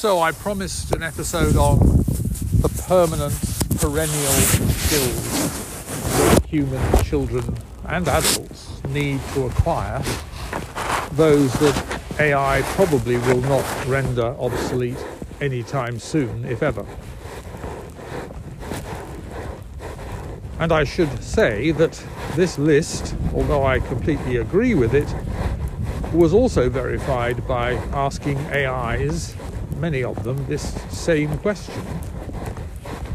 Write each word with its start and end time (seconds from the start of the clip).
So 0.00 0.18
I 0.20 0.32
promised 0.32 0.94
an 0.94 1.02
episode 1.02 1.56
on 1.56 1.78
the 1.78 2.70
permanent, 2.88 3.34
perennial 3.78 4.32
skills 4.72 5.52
that 6.16 6.46
human 6.46 7.04
children 7.04 7.44
and 7.84 8.08
adults 8.08 8.82
need 8.88 9.20
to 9.34 9.44
acquire, 9.44 10.02
those 11.12 11.52
that 11.52 12.00
AI 12.18 12.62
probably 12.76 13.18
will 13.18 13.42
not 13.42 13.86
render 13.86 14.34
obsolete 14.38 14.96
anytime 15.42 15.98
soon, 15.98 16.46
if 16.46 16.62
ever. 16.62 16.86
And 20.60 20.72
I 20.72 20.84
should 20.84 21.22
say 21.22 21.72
that 21.72 22.02
this 22.36 22.58
list, 22.58 23.14
although 23.34 23.66
I 23.66 23.80
completely 23.80 24.36
agree 24.36 24.72
with 24.72 24.94
it, 24.94 25.14
was 26.14 26.32
also 26.32 26.70
verified 26.70 27.46
by 27.46 27.74
asking 27.92 28.38
AIs, 28.46 29.36
many 29.80 30.04
of 30.04 30.22
them, 30.22 30.46
this 30.46 30.74
same 30.90 31.36
question 31.38 31.74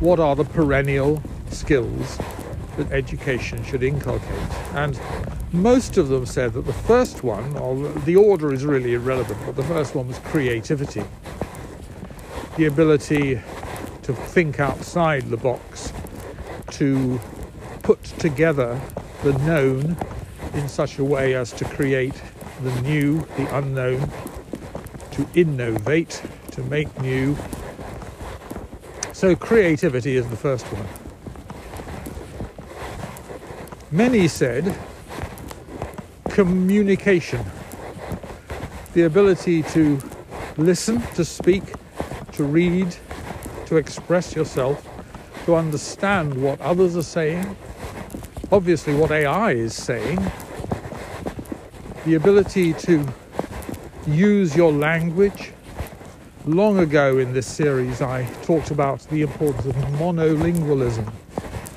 What 0.00 0.20
are 0.20 0.36
the 0.36 0.44
perennial 0.44 1.22
skills 1.50 2.18
that 2.76 2.90
education 2.92 3.64
should 3.64 3.82
inculcate? 3.82 4.50
And 4.74 4.98
most 5.52 5.98
of 5.98 6.08
them 6.08 6.24
said 6.24 6.54
that 6.54 6.66
the 6.66 6.72
first 6.72 7.22
one, 7.22 7.56
or 7.56 7.88
the 7.90 8.16
order 8.16 8.54
is 8.54 8.64
really 8.64 8.94
irrelevant, 8.94 9.38
but 9.44 9.56
the 9.56 9.64
first 9.64 9.94
one 9.94 10.08
was 10.08 10.18
creativity. 10.20 11.04
The 12.56 12.66
ability 12.66 13.40
to 14.02 14.12
think 14.14 14.60
outside 14.60 15.28
the 15.30 15.36
box, 15.36 15.92
to 16.70 17.20
put 17.82 18.02
together 18.02 18.80
the 19.22 19.32
known 19.38 19.96
in 20.54 20.68
such 20.68 20.98
a 20.98 21.04
way 21.04 21.34
as 21.34 21.52
to 21.52 21.64
create 21.64 22.20
the 22.62 22.80
new, 22.82 23.20
the 23.36 23.56
unknown, 23.56 24.10
to 25.12 25.26
innovate, 25.34 26.22
to 26.52 26.62
make 26.64 26.88
new. 27.00 27.36
So 29.12 29.36
creativity 29.36 30.16
is 30.16 30.28
the 30.28 30.36
first 30.36 30.64
one. 30.66 30.86
Many 33.90 34.28
said 34.28 34.74
communication, 36.30 37.44
the 38.94 39.02
ability 39.02 39.62
to 39.64 39.98
listen, 40.56 41.02
to 41.14 41.24
speak, 41.24 41.62
to 42.32 42.44
read, 42.44 42.96
to 43.66 43.76
express 43.76 44.34
yourself, 44.34 44.88
to 45.44 45.56
understand 45.56 46.34
what 46.34 46.60
others 46.60 46.96
are 46.96 47.02
saying, 47.02 47.56
obviously 48.50 48.94
what 48.94 49.10
AI 49.10 49.52
is 49.52 49.74
saying, 49.74 50.18
the 52.04 52.14
ability 52.14 52.72
to 52.74 53.06
use 54.06 54.56
your 54.56 54.72
language. 54.72 55.52
Long 56.46 56.80
ago 56.80 57.18
in 57.18 57.32
this 57.32 57.46
series, 57.46 58.02
I 58.02 58.24
talked 58.42 58.72
about 58.72 58.98
the 59.10 59.22
importance 59.22 59.64
of 59.64 59.76
monolingualism. 59.76 61.06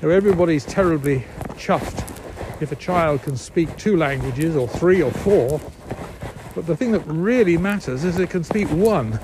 Now, 0.02 0.10
everybody's 0.10 0.66
terribly 0.66 1.24
chuffed 1.50 2.00
if 2.64 2.72
a 2.72 2.76
child 2.76 3.22
can 3.22 3.38
speak 3.38 3.78
two 3.78 3.96
languages 3.96 4.56
or 4.56 4.68
three 4.68 5.04
or 5.04 5.12
four. 5.12 5.62
But 6.56 6.66
the 6.66 6.76
thing 6.76 6.92
that 6.94 7.02
really 7.02 7.60
matters 7.60 8.04
is 8.04 8.18
it 8.18 8.32
can 8.32 8.44
speak 8.44 8.68
one 8.70 9.20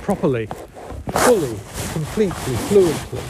properly, 0.00 0.48
fully, 1.10 1.58
completely, 1.92 2.56
fluently. 2.68 3.20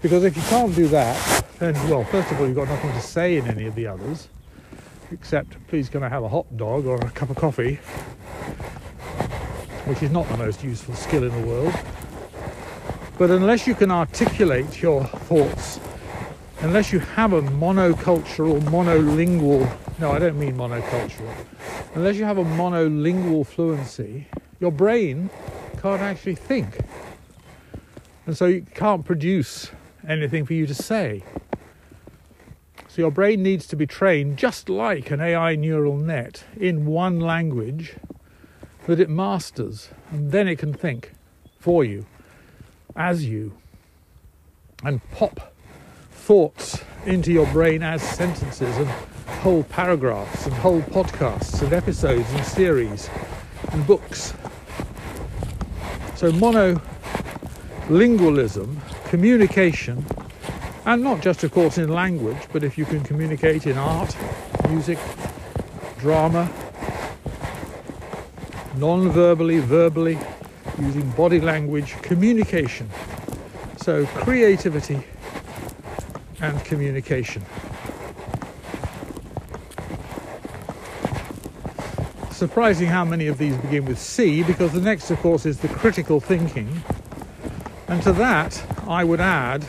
Because 0.00 0.24
if 0.24 0.34
you 0.34 0.42
can't 0.44 0.74
do 0.74 0.88
that, 0.88 1.44
then, 1.58 1.74
well, 1.90 2.04
first 2.04 2.32
of 2.32 2.40
all, 2.40 2.46
you've 2.46 2.56
got 2.56 2.68
nothing 2.68 2.92
to 2.92 3.02
say 3.02 3.36
in 3.36 3.46
any 3.48 3.66
of 3.66 3.74
the 3.74 3.86
others, 3.86 4.28
except, 5.12 5.58
please, 5.68 5.90
can 5.90 6.02
I 6.02 6.08
have 6.08 6.24
a 6.24 6.28
hot 6.28 6.56
dog 6.56 6.86
or 6.86 6.96
a 6.96 7.10
cup 7.10 7.28
of 7.28 7.36
coffee? 7.36 7.80
Which 9.86 10.02
is 10.02 10.10
not 10.10 10.28
the 10.28 10.36
most 10.36 10.62
useful 10.62 10.94
skill 10.94 11.24
in 11.24 11.30
the 11.30 11.46
world. 11.46 11.74
But 13.18 13.30
unless 13.30 13.66
you 13.66 13.74
can 13.74 13.90
articulate 13.90 14.80
your 14.82 15.04
thoughts 15.04 15.80
unless 16.60 16.92
you 16.92 16.98
have 16.98 17.32
a 17.32 17.42
monocultural, 17.42 18.60
monolingual, 18.62 19.70
no, 19.98 20.12
I 20.12 20.18
don't 20.18 20.38
mean 20.38 20.56
monocultural, 20.56 21.32
unless 21.94 22.16
you 22.16 22.24
have 22.24 22.38
a 22.38 22.44
monolingual 22.44 23.46
fluency, 23.46 24.26
your 24.60 24.70
brain 24.70 25.30
can't 25.80 26.02
actually 26.02 26.34
think. 26.34 26.78
And 28.26 28.36
so 28.36 28.46
you 28.46 28.62
can't 28.74 29.04
produce 29.04 29.70
anything 30.06 30.44
for 30.44 30.52
you 30.52 30.66
to 30.66 30.74
say. 30.74 31.24
So 32.88 33.02
your 33.02 33.10
brain 33.10 33.42
needs 33.42 33.66
to 33.68 33.76
be 33.76 33.86
trained 33.86 34.36
just 34.36 34.68
like 34.68 35.10
an 35.10 35.20
AI 35.20 35.54
neural 35.56 35.96
net 35.96 36.44
in 36.56 36.84
one 36.86 37.20
language 37.20 37.94
that 38.86 39.00
it 39.00 39.08
masters, 39.08 39.88
and 40.10 40.32
then 40.32 40.48
it 40.48 40.58
can 40.58 40.72
think 40.72 41.12
for 41.58 41.84
you, 41.84 42.06
as 42.96 43.24
you, 43.24 43.52
and 44.84 45.00
pop 45.12 45.52
thoughts 46.10 46.82
into 47.06 47.32
your 47.32 47.46
brain 47.52 47.82
as 47.82 48.02
sentences 48.02 48.76
and 48.76 48.88
whole 49.42 49.62
paragraphs 49.64 50.46
and 50.46 50.54
whole 50.54 50.80
podcasts 50.82 51.62
and 51.62 51.72
episodes 51.72 52.30
and 52.32 52.44
series 52.44 53.08
and 53.72 53.86
books. 53.86 54.34
So, 56.16 56.30
monolingualism, 56.32 58.76
communication, 59.08 60.04
and 60.86 61.02
not 61.02 61.20
just, 61.20 61.44
of 61.44 61.52
course, 61.52 61.76
in 61.78 61.88
language, 61.88 62.38
but 62.52 62.64
if 62.64 62.76
you 62.76 62.84
can 62.84 63.02
communicate 63.02 63.66
in 63.66 63.78
art, 63.78 64.14
music, 64.68 64.98
drama, 65.98 66.50
non 68.80 69.10
verbally, 69.10 69.58
verbally, 69.58 70.18
using 70.80 71.08
body 71.10 71.40
language, 71.40 71.92
communication. 72.02 72.88
So, 73.76 74.06
creativity 74.06 75.02
and 76.40 76.64
communication. 76.64 77.44
Surprising 82.30 82.86
how 82.86 83.04
many 83.04 83.26
of 83.26 83.36
these 83.36 83.54
begin 83.58 83.84
with 83.84 83.98
C 83.98 84.42
because 84.42 84.72
the 84.72 84.80
next, 84.80 85.10
of 85.10 85.18
course, 85.20 85.44
is 85.44 85.60
the 85.60 85.68
critical 85.68 86.18
thinking. 86.18 86.82
And 87.88 88.02
to 88.02 88.12
that, 88.14 88.64
I 88.88 89.04
would 89.04 89.20
add, 89.20 89.62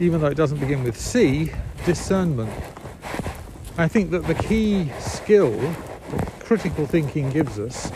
even 0.00 0.20
though 0.20 0.26
it 0.26 0.36
doesn't 0.36 0.58
begin 0.58 0.82
with 0.82 0.98
C, 0.98 1.52
discernment. 1.84 2.52
I 3.78 3.86
think 3.86 4.10
that 4.10 4.26
the 4.26 4.34
key 4.34 4.90
skill 4.98 5.52
that 6.10 6.40
critical 6.40 6.86
thinking 6.86 7.30
gives 7.30 7.58
us 7.60 7.92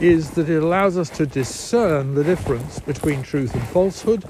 is 0.00 0.30
that 0.30 0.48
it 0.48 0.62
allows 0.62 0.96
us 0.96 1.10
to 1.10 1.26
discern 1.26 2.14
the 2.14 2.22
difference 2.22 2.78
between 2.78 3.22
truth 3.22 3.54
and 3.54 3.62
falsehood, 3.68 4.24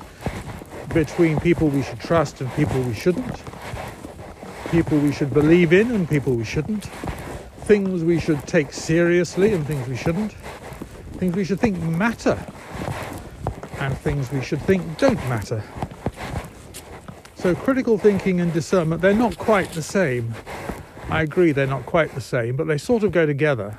between 0.95 1.39
people 1.41 1.69
we 1.69 1.83
should 1.83 2.01
trust 2.01 2.41
and 2.41 2.53
people 2.55 2.81
we 2.83 2.95
shouldn't, 2.95 3.43
people 4.71 4.99
we 4.99 5.13
should 5.13 5.33
believe 5.33 5.73
in 5.73 5.91
and 5.91 6.09
people 6.09 6.35
we 6.35 6.45
shouldn't, 6.45 6.85
things 7.65 8.03
we 8.03 8.19
should 8.19 8.43
take 8.47 8.73
seriously 8.73 9.53
and 9.53 9.67
things 9.67 9.87
we 9.89 9.97
shouldn't, 9.97 10.33
things 11.19 11.37
we 11.37 11.45
should 11.45 11.61
think 11.61 11.79
matter 11.81 12.39
and 13.81 13.97
things 13.99 14.33
we 14.33 14.41
should 14.41 14.61
think 14.63 14.99
don't 14.99 15.19
matter. 15.29 15.63
So 17.35 17.55
critical 17.55 17.99
thinking 17.99 18.41
and 18.41 18.53
discernment, 18.53 19.03
they're 19.03 19.15
not 19.15 19.37
quite 19.39 19.71
the 19.73 19.83
same. 19.83 20.35
I 21.11 21.23
agree 21.23 21.53
they're 21.53 21.67
not 21.67 21.87
quite 21.87 22.15
the 22.15 22.21
same, 22.21 22.57
but 22.57 22.67
they 22.67 22.79
sort 22.79 23.03
of 23.03 23.13
go 23.13 23.27
together. 23.27 23.79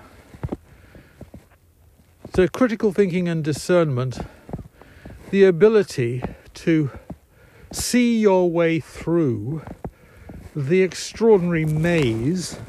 So 2.36 2.48
critical 2.48 2.94
thinking 2.94 3.28
and 3.28 3.44
discernment, 3.44 4.20
the 5.32 5.46
ability 5.46 6.24
to 6.54 6.92
see 7.72 8.20
your 8.20 8.50
way 8.50 8.80
through 8.80 9.64
the 10.56 10.84
extraordinary 10.84 11.66
maze 11.66 12.60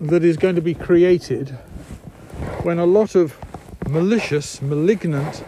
that 0.00 0.24
is 0.24 0.38
going 0.38 0.54
to 0.54 0.62
be 0.62 0.72
created 0.72 1.50
when 2.62 2.78
a 2.78 2.86
lot 2.86 3.14
of 3.14 3.36
malicious, 3.88 4.62
malignant, 4.62 5.44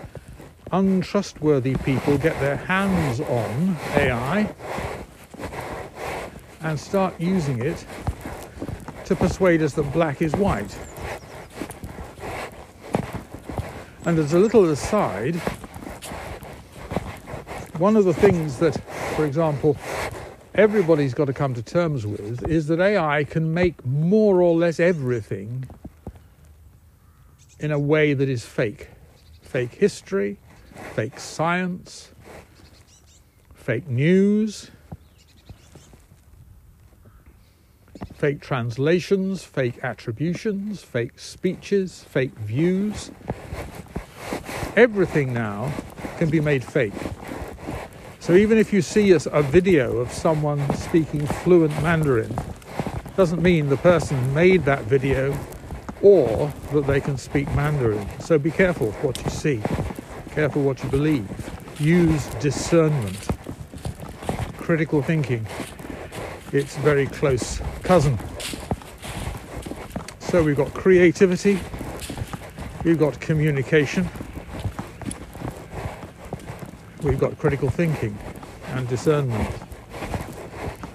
untrustworthy 0.70 1.76
people 1.76 2.18
get 2.18 2.38
their 2.40 2.56
hands 2.56 3.20
on 3.20 3.76
AI 3.94 4.54
and 6.60 6.78
start 6.78 7.18
using 7.18 7.62
it 7.62 7.86
to 9.06 9.16
persuade 9.16 9.62
us 9.62 9.72
that 9.72 9.90
black 9.94 10.20
is 10.20 10.36
white. 10.36 10.76
And 14.08 14.18
as 14.18 14.32
a 14.32 14.38
little 14.38 14.70
aside, 14.70 15.34
one 17.76 17.94
of 17.94 18.06
the 18.06 18.14
things 18.14 18.58
that, 18.58 18.74
for 19.14 19.26
example, 19.26 19.76
everybody's 20.54 21.12
got 21.12 21.26
to 21.26 21.34
come 21.34 21.52
to 21.52 21.62
terms 21.62 22.06
with 22.06 22.42
is 22.48 22.68
that 22.68 22.80
AI 22.80 23.24
can 23.24 23.52
make 23.52 23.84
more 23.84 24.40
or 24.40 24.56
less 24.56 24.80
everything 24.80 25.68
in 27.60 27.70
a 27.70 27.78
way 27.78 28.14
that 28.14 28.30
is 28.30 28.46
fake. 28.46 28.88
Fake 29.42 29.74
history, 29.74 30.38
fake 30.94 31.20
science, 31.20 32.10
fake 33.52 33.88
news, 33.88 34.70
fake 38.14 38.40
translations, 38.40 39.44
fake 39.44 39.78
attributions, 39.82 40.82
fake 40.82 41.18
speeches, 41.18 42.04
fake 42.04 42.32
views, 42.38 43.10
everything 44.76 45.32
now 45.32 45.72
can 46.18 46.30
be 46.30 46.40
made 46.40 46.64
fake. 46.64 46.92
So 48.20 48.34
even 48.34 48.58
if 48.58 48.72
you 48.72 48.82
see 48.82 49.12
a, 49.12 49.20
a 49.32 49.42
video 49.42 49.98
of 49.98 50.12
someone 50.12 50.74
speaking 50.74 51.26
fluent 51.26 51.72
Mandarin, 51.82 52.36
doesn't 53.16 53.42
mean 53.42 53.68
the 53.68 53.76
person 53.78 54.34
made 54.34 54.64
that 54.64 54.82
video 54.84 55.36
or 56.02 56.52
that 56.72 56.86
they 56.86 57.00
can 57.00 57.16
speak 57.16 57.52
Mandarin. 57.54 58.06
So 58.20 58.38
be 58.38 58.50
careful 58.50 58.92
what 59.02 59.22
you 59.24 59.30
see, 59.30 59.60
careful 60.30 60.62
what 60.62 60.82
you 60.82 60.90
believe. 60.90 61.26
Use 61.80 62.26
discernment, 62.40 63.28
critical 64.58 65.02
thinking. 65.02 65.46
It's 66.52 66.76
very 66.76 67.06
close 67.06 67.60
cousin. 67.82 68.18
So 70.20 70.42
we've 70.42 70.56
got 70.56 70.74
creativity, 70.74 71.58
we've 72.84 72.98
got 72.98 73.18
communication, 73.20 74.08
we've 77.08 77.18
got 77.18 77.38
critical 77.38 77.70
thinking 77.70 78.16
and 78.74 78.86
discernment. 78.86 79.48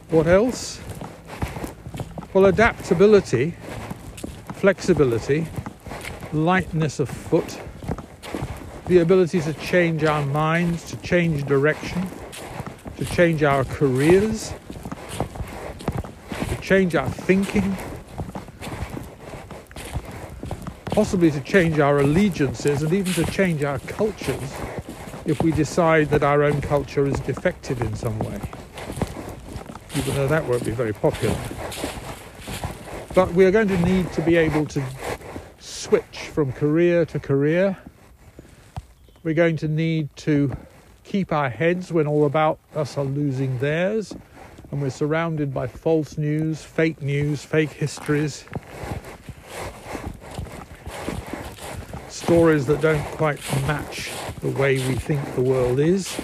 What 0.09 0.27
else? 0.27 0.79
Well, 2.33 2.45
adaptability, 2.45 3.55
flexibility, 4.53 5.47
lightness 6.31 6.99
of 6.99 7.09
foot, 7.09 7.59
the 8.85 8.99
ability 8.99 9.41
to 9.41 9.53
change 9.53 10.03
our 10.03 10.23
minds, 10.27 10.83
to 10.91 10.97
change 10.97 11.45
direction, 11.45 12.07
to 12.97 13.05
change 13.05 13.41
our 13.41 13.63
careers, 13.63 14.53
to 16.47 16.55
change 16.61 16.93
our 16.95 17.09
thinking, 17.09 17.75
possibly 20.85 21.31
to 21.31 21.41
change 21.41 21.79
our 21.79 21.99
allegiances 21.99 22.83
and 22.83 22.93
even 22.93 23.13
to 23.13 23.25
change 23.31 23.63
our 23.63 23.79
cultures 23.79 24.53
if 25.25 25.41
we 25.41 25.51
decide 25.51 26.09
that 26.09 26.23
our 26.23 26.43
own 26.43 26.59
culture 26.61 27.07
is 27.07 27.19
defective 27.21 27.81
in 27.81 27.95
some 27.95 28.17
way, 28.19 28.39
even 29.95 30.15
though 30.15 30.27
that 30.27 30.45
won't 30.45 30.65
be 30.65 30.71
very 30.71 30.93
popular. 30.93 31.37
But 33.15 33.33
we 33.33 33.45
are 33.45 33.51
going 33.51 33.69
to 33.69 33.77
need 33.77 34.11
to 34.13 34.21
be 34.21 34.35
able 34.35 34.65
to 34.67 34.83
switch 35.59 36.29
from 36.33 36.51
career 36.51 37.05
to 37.05 37.19
career. 37.19 37.77
We're 39.23 39.35
going 39.35 39.55
to 39.57 39.67
need 39.67 40.13
to 40.17 40.55
keep 41.03 41.31
our 41.31 41.49
heads 41.49 41.93
when 41.93 42.07
all 42.07 42.25
about 42.25 42.59
us 42.75 42.97
are 42.97 43.05
losing 43.05 43.59
theirs, 43.59 44.13
and 44.71 44.81
we're 44.81 44.89
surrounded 44.89 45.53
by 45.53 45.67
false 45.67 46.17
news, 46.17 46.63
fake 46.63 47.01
news, 47.01 47.45
fake 47.45 47.71
histories, 47.71 48.43
stories 52.09 52.65
that 52.65 52.81
don't 52.81 53.03
quite 53.05 53.39
match 53.67 54.11
the 54.43 54.49
way 54.49 54.73
we 54.89 54.95
think 54.95 55.35
the 55.35 55.41
world 55.41 55.79
is. 55.79 56.19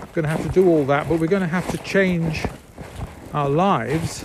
We're 0.00 0.22
going 0.22 0.22
to 0.22 0.28
have 0.28 0.42
to 0.44 0.48
do 0.48 0.68
all 0.68 0.84
that, 0.84 1.08
but 1.08 1.18
we're 1.18 1.26
going 1.26 1.42
to 1.42 1.48
have 1.48 1.68
to 1.72 1.78
change 1.78 2.46
our 3.32 3.48
lives. 3.48 4.24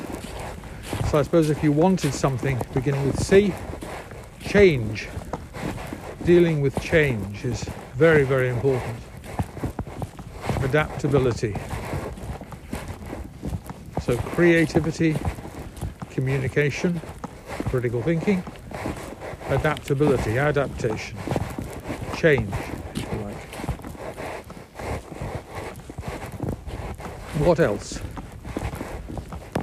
So 1.09 1.17
I 1.17 1.23
suppose 1.23 1.49
if 1.49 1.63
you 1.63 1.71
wanted 1.71 2.13
something 2.13 2.61
beginning 2.71 3.03
with 3.07 3.19
C, 3.19 3.51
change. 4.39 5.07
Dealing 6.23 6.61
with 6.61 6.79
change 6.83 7.43
is 7.43 7.63
very, 7.95 8.23
very 8.23 8.47
important. 8.47 8.95
Adaptability. 10.61 11.55
So 14.03 14.17
creativity, 14.17 15.15
communication, 16.11 17.01
critical 17.69 18.03
thinking, 18.03 18.43
adaptability, 19.49 20.37
adaptation, 20.37 21.17
change. 22.15 22.53
What 27.39 27.61
else? 27.61 28.01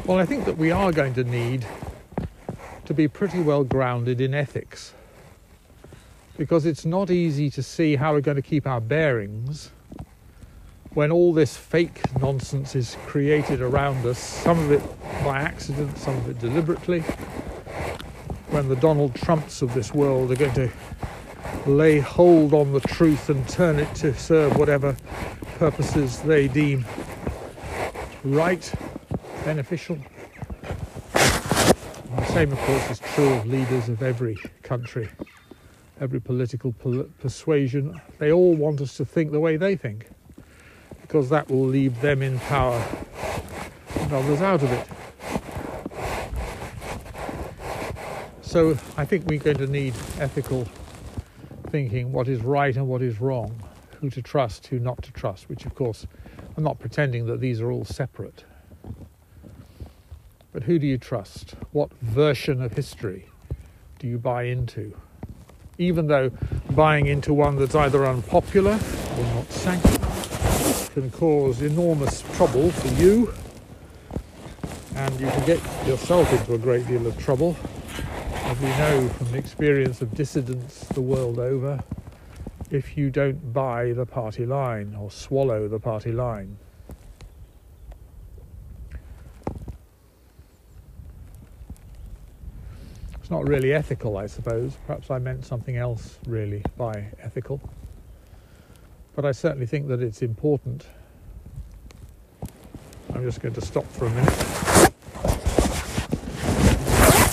Well, 0.07 0.19
I 0.19 0.25
think 0.25 0.47
that 0.47 0.57
we 0.57 0.71
are 0.71 0.93
going 0.93 1.13
to 1.13 1.25
need 1.25 1.67
to 2.87 2.95
be 2.95 3.07
pretty 3.07 3.41
well 3.43 3.65
grounded 3.65 4.19
in 4.19 4.33
ethics 4.33 4.95
because 6.39 6.65
it's 6.65 6.87
not 6.87 7.11
easy 7.11 7.51
to 7.51 7.63
see 7.63 7.97
how 7.97 8.15
we're 8.15 8.23
going 8.23 8.37
to 8.37 8.43
keep 8.43 8.67
our 8.67 8.81
bearings 8.81 9.73
when 10.95 11.13
all 11.13 11.35
this 11.35 11.55
fake 11.59 12.01
nonsense 12.19 12.75
is 12.75 12.97
created 13.05 13.61
around 13.61 14.07
us, 14.07 14.19
some 14.19 14.59
of 14.59 14.73
it 14.73 14.83
by 15.23 15.43
accident, 15.43 15.99
some 15.99 16.17
of 16.17 16.31
it 16.31 16.39
deliberately, 16.39 17.01
when 18.49 18.69
the 18.69 18.77
Donald 18.77 19.15
Trumps 19.15 19.61
of 19.61 19.75
this 19.75 19.93
world 19.93 20.33
are 20.33 20.37
going 20.37 20.55
to 20.55 20.71
lay 21.67 21.99
hold 21.99 22.55
on 22.55 22.73
the 22.73 22.81
truth 22.81 23.29
and 23.29 23.47
turn 23.51 23.79
it 23.79 23.95
to 23.97 24.15
serve 24.15 24.57
whatever 24.57 24.97
purposes 25.59 26.21
they 26.23 26.49
deem 26.49 26.83
right, 28.35 28.73
beneficial. 29.45 29.99
And 31.15 32.19
the 32.19 32.27
same, 32.33 32.53
of 32.53 32.59
course, 32.59 32.91
is 32.91 32.99
true 33.15 33.33
of 33.35 33.47
leaders 33.47 33.89
of 33.89 34.03
every 34.03 34.37
country, 34.63 35.09
every 36.01 36.21
political 36.21 36.73
persuasion. 37.21 38.01
They 38.19 38.33
all 38.33 38.55
want 38.55 38.81
us 38.81 38.97
to 38.97 39.05
think 39.05 39.33
the 39.33 39.41
way 39.41 39.57
they 39.57 39.77
think, 39.77 40.09
because 41.03 41.29
that 41.31 41.51
will 41.51 41.67
leave 41.67 42.01
them 42.01 42.23
in 42.23 42.39
power 42.41 42.83
and 44.01 44.13
others 44.13 44.41
out 44.41 44.63
of 44.63 44.73
it. 44.73 44.87
So 48.43 48.77
I 48.97 49.05
think 49.05 49.27
we're 49.27 49.39
going 49.39 49.59
to 49.59 49.67
need 49.67 49.95
ethical 50.19 50.67
thinking 51.69 52.13
what 52.13 52.29
is 52.29 52.41
right 52.41 52.75
and 52.75 52.89
what 52.89 53.03
is 53.03 53.21
wrong, 53.21 53.63
who 54.01 54.11
to 54.11 54.23
trust, 54.23 54.67
who 54.69 54.79
not 54.79 55.03
to 55.03 55.13
trust, 55.13 55.49
which 55.49 55.67
of 55.67 55.75
course 55.75 56.07
I'm 56.57 56.65
not 56.65 56.79
pretending 56.79 57.27
that 57.27 57.41
these 57.41 57.61
are 57.61 57.71
all 57.71 57.85
separate. 57.85 58.45
But 60.53 60.63
who 60.63 60.79
do 60.79 60.87
you 60.87 60.99
trust? 60.99 61.55
What 61.73 61.93
version 62.01 62.63
of 62.63 62.73
history 62.73 63.27
do 63.99 64.07
you 64.07 64.19
buy 64.19 64.45
into? 64.45 64.97
Even 65.79 66.07
though 66.07 66.31
buying 66.71 67.07
into 67.07 67.35
one 67.35 67.57
that's 67.57 67.75
either 67.75 68.07
unpopular 68.07 68.73
or 68.73 69.25
not 69.35 69.51
sanctioned 69.51 70.03
can 70.95 71.11
cause 71.11 71.61
enormous 71.61 72.23
trouble 72.37 72.71
for 72.71 72.89
you, 72.95 73.31
and 74.95 75.21
you 75.21 75.27
can 75.27 75.45
get 75.47 75.87
yourself 75.87 76.33
into 76.33 76.55
a 76.55 76.59
great 76.59 76.87
deal 76.87 77.07
of 77.07 77.19
trouble, 77.19 77.55
as 78.33 78.59
we 78.61 78.69
know 78.69 79.07
from 79.11 79.31
the 79.33 79.37
experience 79.37 80.01
of 80.01 80.15
dissidents 80.15 80.87
the 80.89 81.03
world 81.03 81.39
over 81.39 81.85
if 82.71 82.97
you 82.97 83.11
don't 83.11 83.53
buy 83.53 83.93
the 83.93 84.07
party 84.07 84.47
line 84.47 84.95
or 84.99 85.11
swallow 85.11 85.69
the 85.69 85.79
party 85.79 86.13
line. 86.13 86.57
It's 93.15 93.31
not 93.31 93.49
really 93.49 93.73
ethical, 93.73 94.17
I 94.17 94.27
suppose. 94.27 94.77
Perhaps 94.87 95.11
I 95.11 95.19
meant 95.19 95.45
something 95.45 95.77
else 95.77 96.19
really 96.27 96.63
by 96.77 97.07
ethical. 97.21 97.61
But 99.17 99.25
I 99.25 99.33
certainly 99.33 99.67
think 99.67 99.89
that 99.89 100.01
it's 100.01 100.23
important. 100.23 100.87
I'm 103.13 103.25
just 103.25 103.41
going 103.41 103.55
to 103.55 103.61
stop 103.61 103.85
for 103.87 104.07
a 104.07 104.11
minute 104.11 104.93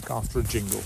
after 0.10 0.40
a 0.40 0.44
jingle. 0.44 0.82